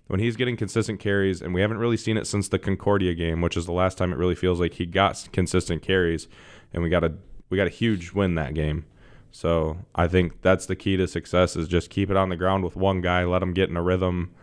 when 0.09 0.19
he's 0.19 0.35
getting 0.35 0.57
consistent 0.57 0.99
carries, 0.99 1.39
and 1.39 1.53
we 1.53 1.61
haven't 1.61 1.77
really 1.77 1.95
seen 1.95 2.17
it 2.17 2.25
since 2.25 2.47
the 2.49 2.57
Concordia 2.57 3.13
game, 3.13 3.41
which 3.41 3.55
is 3.55 3.67
the 3.67 3.71
last 3.71 3.95
time 3.95 4.11
it 4.11 4.17
really 4.17 4.33
feels 4.33 4.59
like 4.59 4.73
he 4.73 4.87
got 4.87 5.27
consistent 5.31 5.83
carries, 5.83 6.27
and 6.73 6.81
we 6.81 6.89
got 6.89 7.03
a 7.03 7.13
we 7.51 7.57
got 7.57 7.67
a 7.67 7.71
huge 7.71 8.11
win 8.11 8.33
that 8.33 8.55
game. 8.55 8.85
So 9.31 9.77
I 9.93 10.07
think 10.07 10.41
that's 10.41 10.65
the 10.65 10.75
key 10.75 10.97
to 10.97 11.07
success 11.07 11.55
is 11.55 11.67
just 11.67 11.91
keep 11.91 12.09
it 12.09 12.17
on 12.17 12.29
the 12.29 12.35
ground 12.35 12.63
with 12.63 12.75
one 12.75 13.01
guy, 13.01 13.23
let 13.23 13.43
him 13.43 13.53
get 13.53 13.69
in 13.69 13.77
a 13.77 13.83
rhythm, 13.83 14.33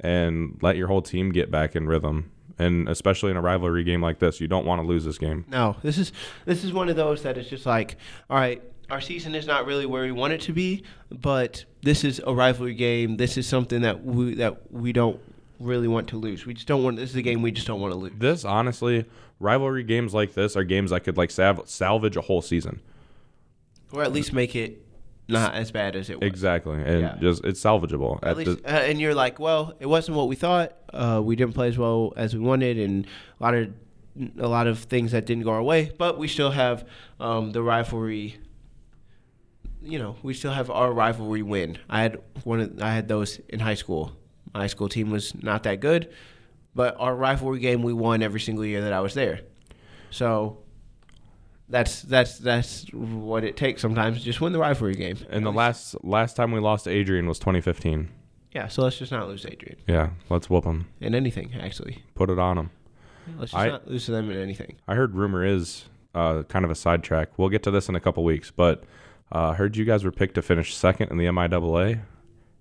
and 0.00 0.58
let 0.62 0.78
your 0.78 0.88
whole 0.88 1.02
team 1.02 1.32
get 1.32 1.50
back 1.50 1.76
in 1.76 1.86
rhythm. 1.86 2.30
And 2.58 2.88
especially 2.88 3.30
in 3.30 3.36
a 3.36 3.42
rivalry 3.42 3.84
game 3.84 4.00
like 4.00 4.20
this, 4.20 4.40
you 4.40 4.48
don't 4.48 4.64
want 4.64 4.80
to 4.80 4.86
lose 4.86 5.04
this 5.04 5.18
game. 5.18 5.44
no, 5.48 5.76
this 5.82 5.98
is 5.98 6.12
this 6.46 6.64
is 6.64 6.72
one 6.72 6.88
of 6.88 6.96
those 6.96 7.22
that 7.24 7.36
is 7.36 7.46
just 7.46 7.66
like, 7.66 7.96
all 8.30 8.38
right, 8.38 8.62
our 8.88 9.02
season 9.02 9.34
is 9.34 9.46
not 9.46 9.66
really 9.66 9.84
where 9.84 10.04
we 10.04 10.12
want 10.12 10.32
it 10.32 10.40
to 10.42 10.54
be, 10.54 10.82
but 11.10 11.66
this 11.84 12.02
is 12.04 12.20
a 12.26 12.34
rivalry 12.34 12.74
game. 12.74 13.16
This 13.16 13.36
is 13.36 13.46
something 13.46 13.82
that 13.82 14.04
we 14.04 14.34
that 14.36 14.72
we 14.72 14.92
don't 14.92 15.20
really 15.60 15.88
want 15.88 16.08
to 16.08 16.16
lose. 16.16 16.44
We 16.46 16.54
just 16.54 16.66
don't 16.66 16.82
want. 16.82 16.96
This 16.96 17.10
is 17.10 17.16
a 17.16 17.22
game 17.22 17.42
we 17.42 17.52
just 17.52 17.66
don't 17.66 17.80
want 17.80 17.92
to 17.92 17.98
lose. 17.98 18.12
This 18.18 18.44
honestly, 18.44 19.04
rivalry 19.38 19.84
games 19.84 20.12
like 20.14 20.34
this 20.34 20.56
are 20.56 20.64
games 20.64 20.90
that 20.90 21.00
could 21.00 21.16
like 21.16 21.30
salv- 21.30 21.68
salvage 21.68 22.16
a 22.16 22.20
whole 22.22 22.42
season. 22.42 22.80
or 23.92 24.02
at 24.02 24.12
least 24.12 24.32
make 24.32 24.56
it 24.56 24.84
not 25.28 25.54
as 25.54 25.70
bad 25.70 25.94
as 25.94 26.10
it 26.10 26.18
was. 26.18 26.26
Exactly, 26.26 26.82
and 26.82 27.00
Yeah. 27.02 27.16
just 27.20 27.44
it's 27.44 27.62
salvageable. 27.62 28.18
At 28.24 28.30
At 28.30 28.36
least, 28.38 28.62
the- 28.64 28.74
uh, 28.74 28.78
and 28.80 29.00
you're 29.00 29.14
like, 29.14 29.38
well, 29.38 29.72
it 29.78 29.86
wasn't 29.86 30.16
what 30.16 30.26
we 30.26 30.34
thought. 30.34 30.72
Uh, 30.92 31.20
we 31.24 31.36
didn't 31.36 31.54
play 31.54 31.68
as 31.68 31.78
well 31.78 32.12
as 32.16 32.34
we 32.34 32.40
wanted, 32.40 32.76
and 32.78 33.06
a 33.38 33.42
lot 33.42 33.54
of 33.54 33.68
a 34.38 34.46
lot 34.48 34.66
of 34.66 34.78
things 34.80 35.12
that 35.12 35.26
didn't 35.26 35.44
go 35.44 35.50
our 35.50 35.62
way. 35.62 35.92
But 35.96 36.18
we 36.18 36.26
still 36.28 36.50
have 36.50 36.84
um, 37.20 37.52
the 37.52 37.62
rivalry. 37.62 38.36
You 39.84 39.98
know, 39.98 40.16
we 40.22 40.32
still 40.34 40.52
have 40.52 40.70
our 40.70 40.92
rivalry 40.92 41.42
win. 41.42 41.78
I 41.90 42.00
had 42.02 42.18
one. 42.44 42.60
Of, 42.60 42.82
I 42.82 42.92
had 42.94 43.06
those 43.08 43.38
in 43.50 43.60
high 43.60 43.74
school. 43.74 44.12
My 44.54 44.60
high 44.60 44.66
school 44.68 44.88
team 44.88 45.10
was 45.10 45.34
not 45.42 45.62
that 45.64 45.80
good, 45.80 46.10
but 46.74 46.96
our 46.98 47.14
rivalry 47.14 47.58
game 47.60 47.82
we 47.82 47.92
won 47.92 48.22
every 48.22 48.40
single 48.40 48.64
year 48.64 48.80
that 48.82 48.92
I 48.92 49.00
was 49.00 49.14
there. 49.14 49.40
So. 50.10 50.58
That's 51.66 52.02
that's 52.02 52.36
that's 52.38 52.84
what 52.92 53.42
it 53.42 53.56
takes 53.56 53.80
sometimes. 53.80 54.22
Just 54.22 54.38
win 54.40 54.52
the 54.52 54.58
rivalry 54.58 54.94
game. 54.94 55.16
and 55.30 55.46
the 55.46 55.50
least- 55.50 55.56
last 55.56 55.96
last 56.04 56.36
time 56.36 56.52
we 56.52 56.60
lost 56.60 56.84
to 56.84 56.90
Adrian 56.90 57.26
was 57.26 57.38
2015. 57.38 58.10
yeah. 58.52 58.68
So 58.68 58.82
let's 58.82 58.98
just 58.98 59.10
not 59.10 59.26
lose 59.28 59.46
Adrian 59.46 59.78
Yeah, 59.88 60.10
let's 60.28 60.50
whoop 60.50 60.64
him. 60.64 60.88
in 61.00 61.14
anything. 61.14 61.54
Actually, 61.58 62.02
Put 62.14 62.28
it 62.28 62.38
on 62.38 62.58
him. 62.58 62.70
let's 63.38 63.52
just 63.52 63.64
I- 63.64 63.68
not 63.68 63.88
lose 63.88 64.04
to 64.04 64.12
them 64.12 64.30
in 64.30 64.36
anything. 64.36 64.76
I 64.86 64.94
heard 64.94 65.14
rumor 65.14 65.42
is 65.42 65.86
uh, 66.14 66.42
kind 66.42 66.66
of 66.66 66.70
a 66.70 66.74
sidetrack. 66.74 67.38
We'll 67.38 67.48
get 67.48 67.62
to 67.62 67.70
this 67.70 67.88
in 67.88 67.94
a 67.96 68.00
couple 68.00 68.22
weeks, 68.24 68.50
but 68.54 68.84
uh, 69.34 69.50
I 69.50 69.54
heard 69.54 69.76
you 69.76 69.84
guys 69.84 70.04
were 70.04 70.12
picked 70.12 70.34
to 70.36 70.42
finish 70.42 70.74
second 70.74 71.10
in 71.10 71.18
the 71.18 71.24
MIAA, 71.26 72.00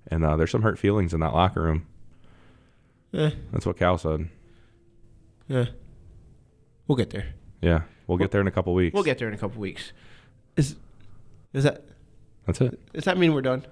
and 0.08 0.26
uh, 0.26 0.36
there's 0.36 0.52
some 0.52 0.64
hurt 0.64 0.80
feelings 0.80 1.14
in 1.14 1.20
that 1.20 1.34
locker 1.34 1.62
room. 1.62 1.86
Eh, 3.14 3.30
That's 3.52 3.66
what 3.66 3.78
Cal 3.78 3.98
said. 3.98 4.28
yeah. 5.48 5.66
We'll 6.88 6.96
get 6.98 7.12
there. 7.12 7.28
Yeah, 7.62 7.84
we'll 8.08 8.18
get 8.18 8.32
there 8.32 8.42
in 8.42 8.48
a 8.48 8.52
couple 8.52 8.74
weeks. 8.74 8.94
We'll 8.94 9.04
get 9.04 9.18
there 9.18 9.28
in 9.30 9.34
a 9.34 9.38
couple 9.38 9.62
weeks. 9.62 9.94
Is 10.58 10.76
is 11.54 11.64
that 11.64 11.86
That's 12.46 12.60
it. 12.60 12.94
does 12.94 13.06
that 13.06 13.18
mean 13.18 13.34
we're 13.34 13.42
done? 13.42 13.66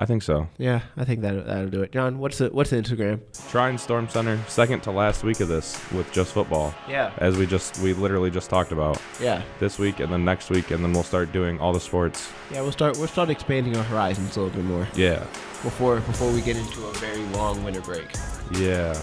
I 0.00 0.06
think 0.06 0.22
so. 0.22 0.46
Yeah, 0.58 0.82
I 0.96 1.04
think 1.04 1.22
that 1.22 1.44
that'll 1.46 1.70
do 1.70 1.82
it. 1.82 1.90
John, 1.90 2.18
what's 2.18 2.38
the 2.38 2.48
what's 2.50 2.70
the 2.70 2.76
Instagram? 2.76 3.20
Trine 3.50 3.76
Storm 3.78 4.08
Center, 4.08 4.38
second 4.46 4.82
to 4.84 4.92
last 4.92 5.24
week 5.24 5.40
of 5.40 5.48
this 5.48 5.76
with 5.90 6.10
just 6.12 6.32
football, 6.32 6.72
Yeah, 6.88 7.12
as 7.18 7.36
we 7.36 7.46
just 7.46 7.78
we 7.80 7.94
literally 7.94 8.30
just 8.30 8.48
talked 8.48 8.70
about 8.70 9.00
yeah, 9.20 9.42
this 9.58 9.76
week 9.78 9.98
and 10.00 10.12
then 10.12 10.24
next 10.24 10.50
week, 10.50 10.70
and 10.70 10.84
then 10.84 10.92
we'll 10.92 11.02
start 11.02 11.32
doing 11.32 11.58
all 11.58 11.72
the 11.72 11.80
sports. 11.80 12.30
yeah. 12.52 12.60
We'll 12.60 12.70
start 12.72 12.96
we'll 12.96 13.08
start 13.08 13.28
expanding 13.28 13.76
our 13.76 13.82
horizons 13.84 14.36
a 14.36 14.40
little 14.42 14.54
bit 14.54 14.64
more 14.64 14.86
Yeah, 14.94 15.18
before 15.64 15.96
before 16.00 16.30
we 16.30 16.42
get 16.42 16.56
into 16.56 16.86
a 16.86 16.92
very 16.94 17.24
long 17.36 17.64
winter 17.64 17.80
break. 17.80 18.06
yeah. 18.52 18.96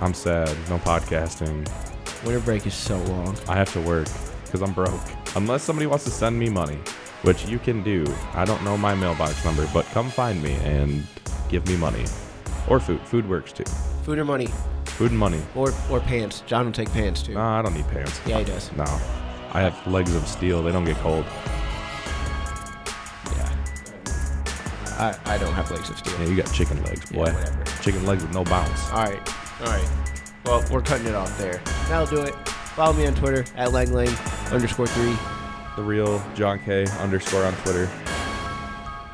I'm 0.00 0.14
sad. 0.14 0.48
No 0.70 0.78
podcasting. 0.78 1.68
Winter 2.24 2.40
break 2.40 2.66
is 2.66 2.74
so 2.74 2.96
long. 3.04 3.36
I 3.48 3.56
have 3.56 3.72
to 3.72 3.80
work 3.80 4.08
because 4.44 4.62
I'm 4.62 4.72
broke. 4.72 5.00
Unless 5.36 5.62
somebody 5.64 5.86
wants 5.86 6.04
to 6.04 6.10
send 6.10 6.38
me 6.38 6.48
money, 6.48 6.78
which 7.22 7.46
you 7.46 7.58
can 7.58 7.82
do. 7.82 8.04
I 8.34 8.44
don't 8.44 8.62
know 8.64 8.76
my 8.76 8.94
mailbox 8.94 9.44
number, 9.44 9.68
but 9.74 9.84
come 9.86 10.10
find 10.10 10.42
me 10.42 10.54
and 10.64 11.04
give 11.48 11.66
me 11.68 11.76
money. 11.76 12.04
Or 12.68 12.78
food. 12.80 13.00
Food 13.02 13.28
works 13.28 13.52
too. 13.52 13.64
Food 14.04 14.18
or 14.18 14.24
money 14.24 14.48
Food 14.86 15.10
and 15.10 15.18
money. 15.18 15.40
or 15.54 15.72
or 15.90 16.00
pants. 16.00 16.42
John 16.46 16.66
will 16.66 16.72
take 16.72 16.90
pants 16.92 17.22
too. 17.22 17.34
No, 17.34 17.40
I 17.40 17.62
don't 17.62 17.74
need 17.74 17.88
pants. 17.88 18.20
Yeah, 18.26 18.38
he 18.38 18.44
does. 18.44 18.70
No. 18.76 18.84
I 19.52 19.60
have 19.62 19.86
legs 19.86 20.14
of 20.14 20.26
steel. 20.28 20.62
They 20.62 20.72
don't 20.72 20.84
get 20.84 20.96
cold. 20.98 21.24
Yeah. 23.36 23.56
I 24.98 25.18
I 25.24 25.38
don't 25.38 25.54
have 25.54 25.70
legs 25.70 25.88
of 25.90 25.98
steel. 25.98 26.14
Yeah, 26.20 26.26
you 26.28 26.36
got 26.36 26.52
chicken 26.52 26.82
legs, 26.84 27.10
Yeah, 27.10 27.16
boy. 27.16 27.32
whatever. 27.32 27.64
chicken 27.82 28.06
legs 28.06 28.22
with 28.22 28.32
no 28.34 28.44
bounce. 28.44 28.90
All 28.90 29.04
right. 29.04 29.34
All 29.60 29.66
right. 29.66 29.88
Well, 30.44 30.64
we're 30.70 30.82
cutting 30.82 31.06
it 31.06 31.14
off 31.14 31.36
there. 31.38 31.60
That'll 31.88 32.06
do 32.06 32.22
it. 32.22 32.34
Follow 32.76 32.92
me 32.92 33.06
on 33.06 33.14
Twitter 33.14 33.44
at 33.56 33.68
langlang 33.70 34.14
underscore 34.52 34.86
three. 34.86 35.16
The 35.80 35.86
real 35.86 36.22
John 36.34 36.58
K 36.58 36.84
underscore 36.98 37.42
on 37.42 37.54
Twitter. 37.54 37.86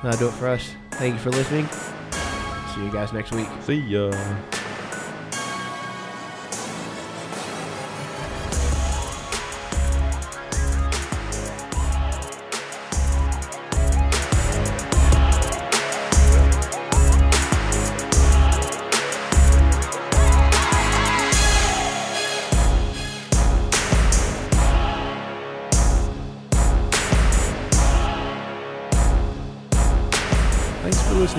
That'll 0.02 0.18
do 0.18 0.26
it 0.26 0.32
for 0.32 0.48
us. 0.48 0.74
Thank 0.90 1.14
you 1.14 1.20
for 1.20 1.30
listening. 1.30 1.68
See 2.74 2.84
you 2.84 2.90
guys 2.90 3.12
next 3.12 3.30
week. 3.30 3.46
See 3.62 3.76
ya. 3.76 4.10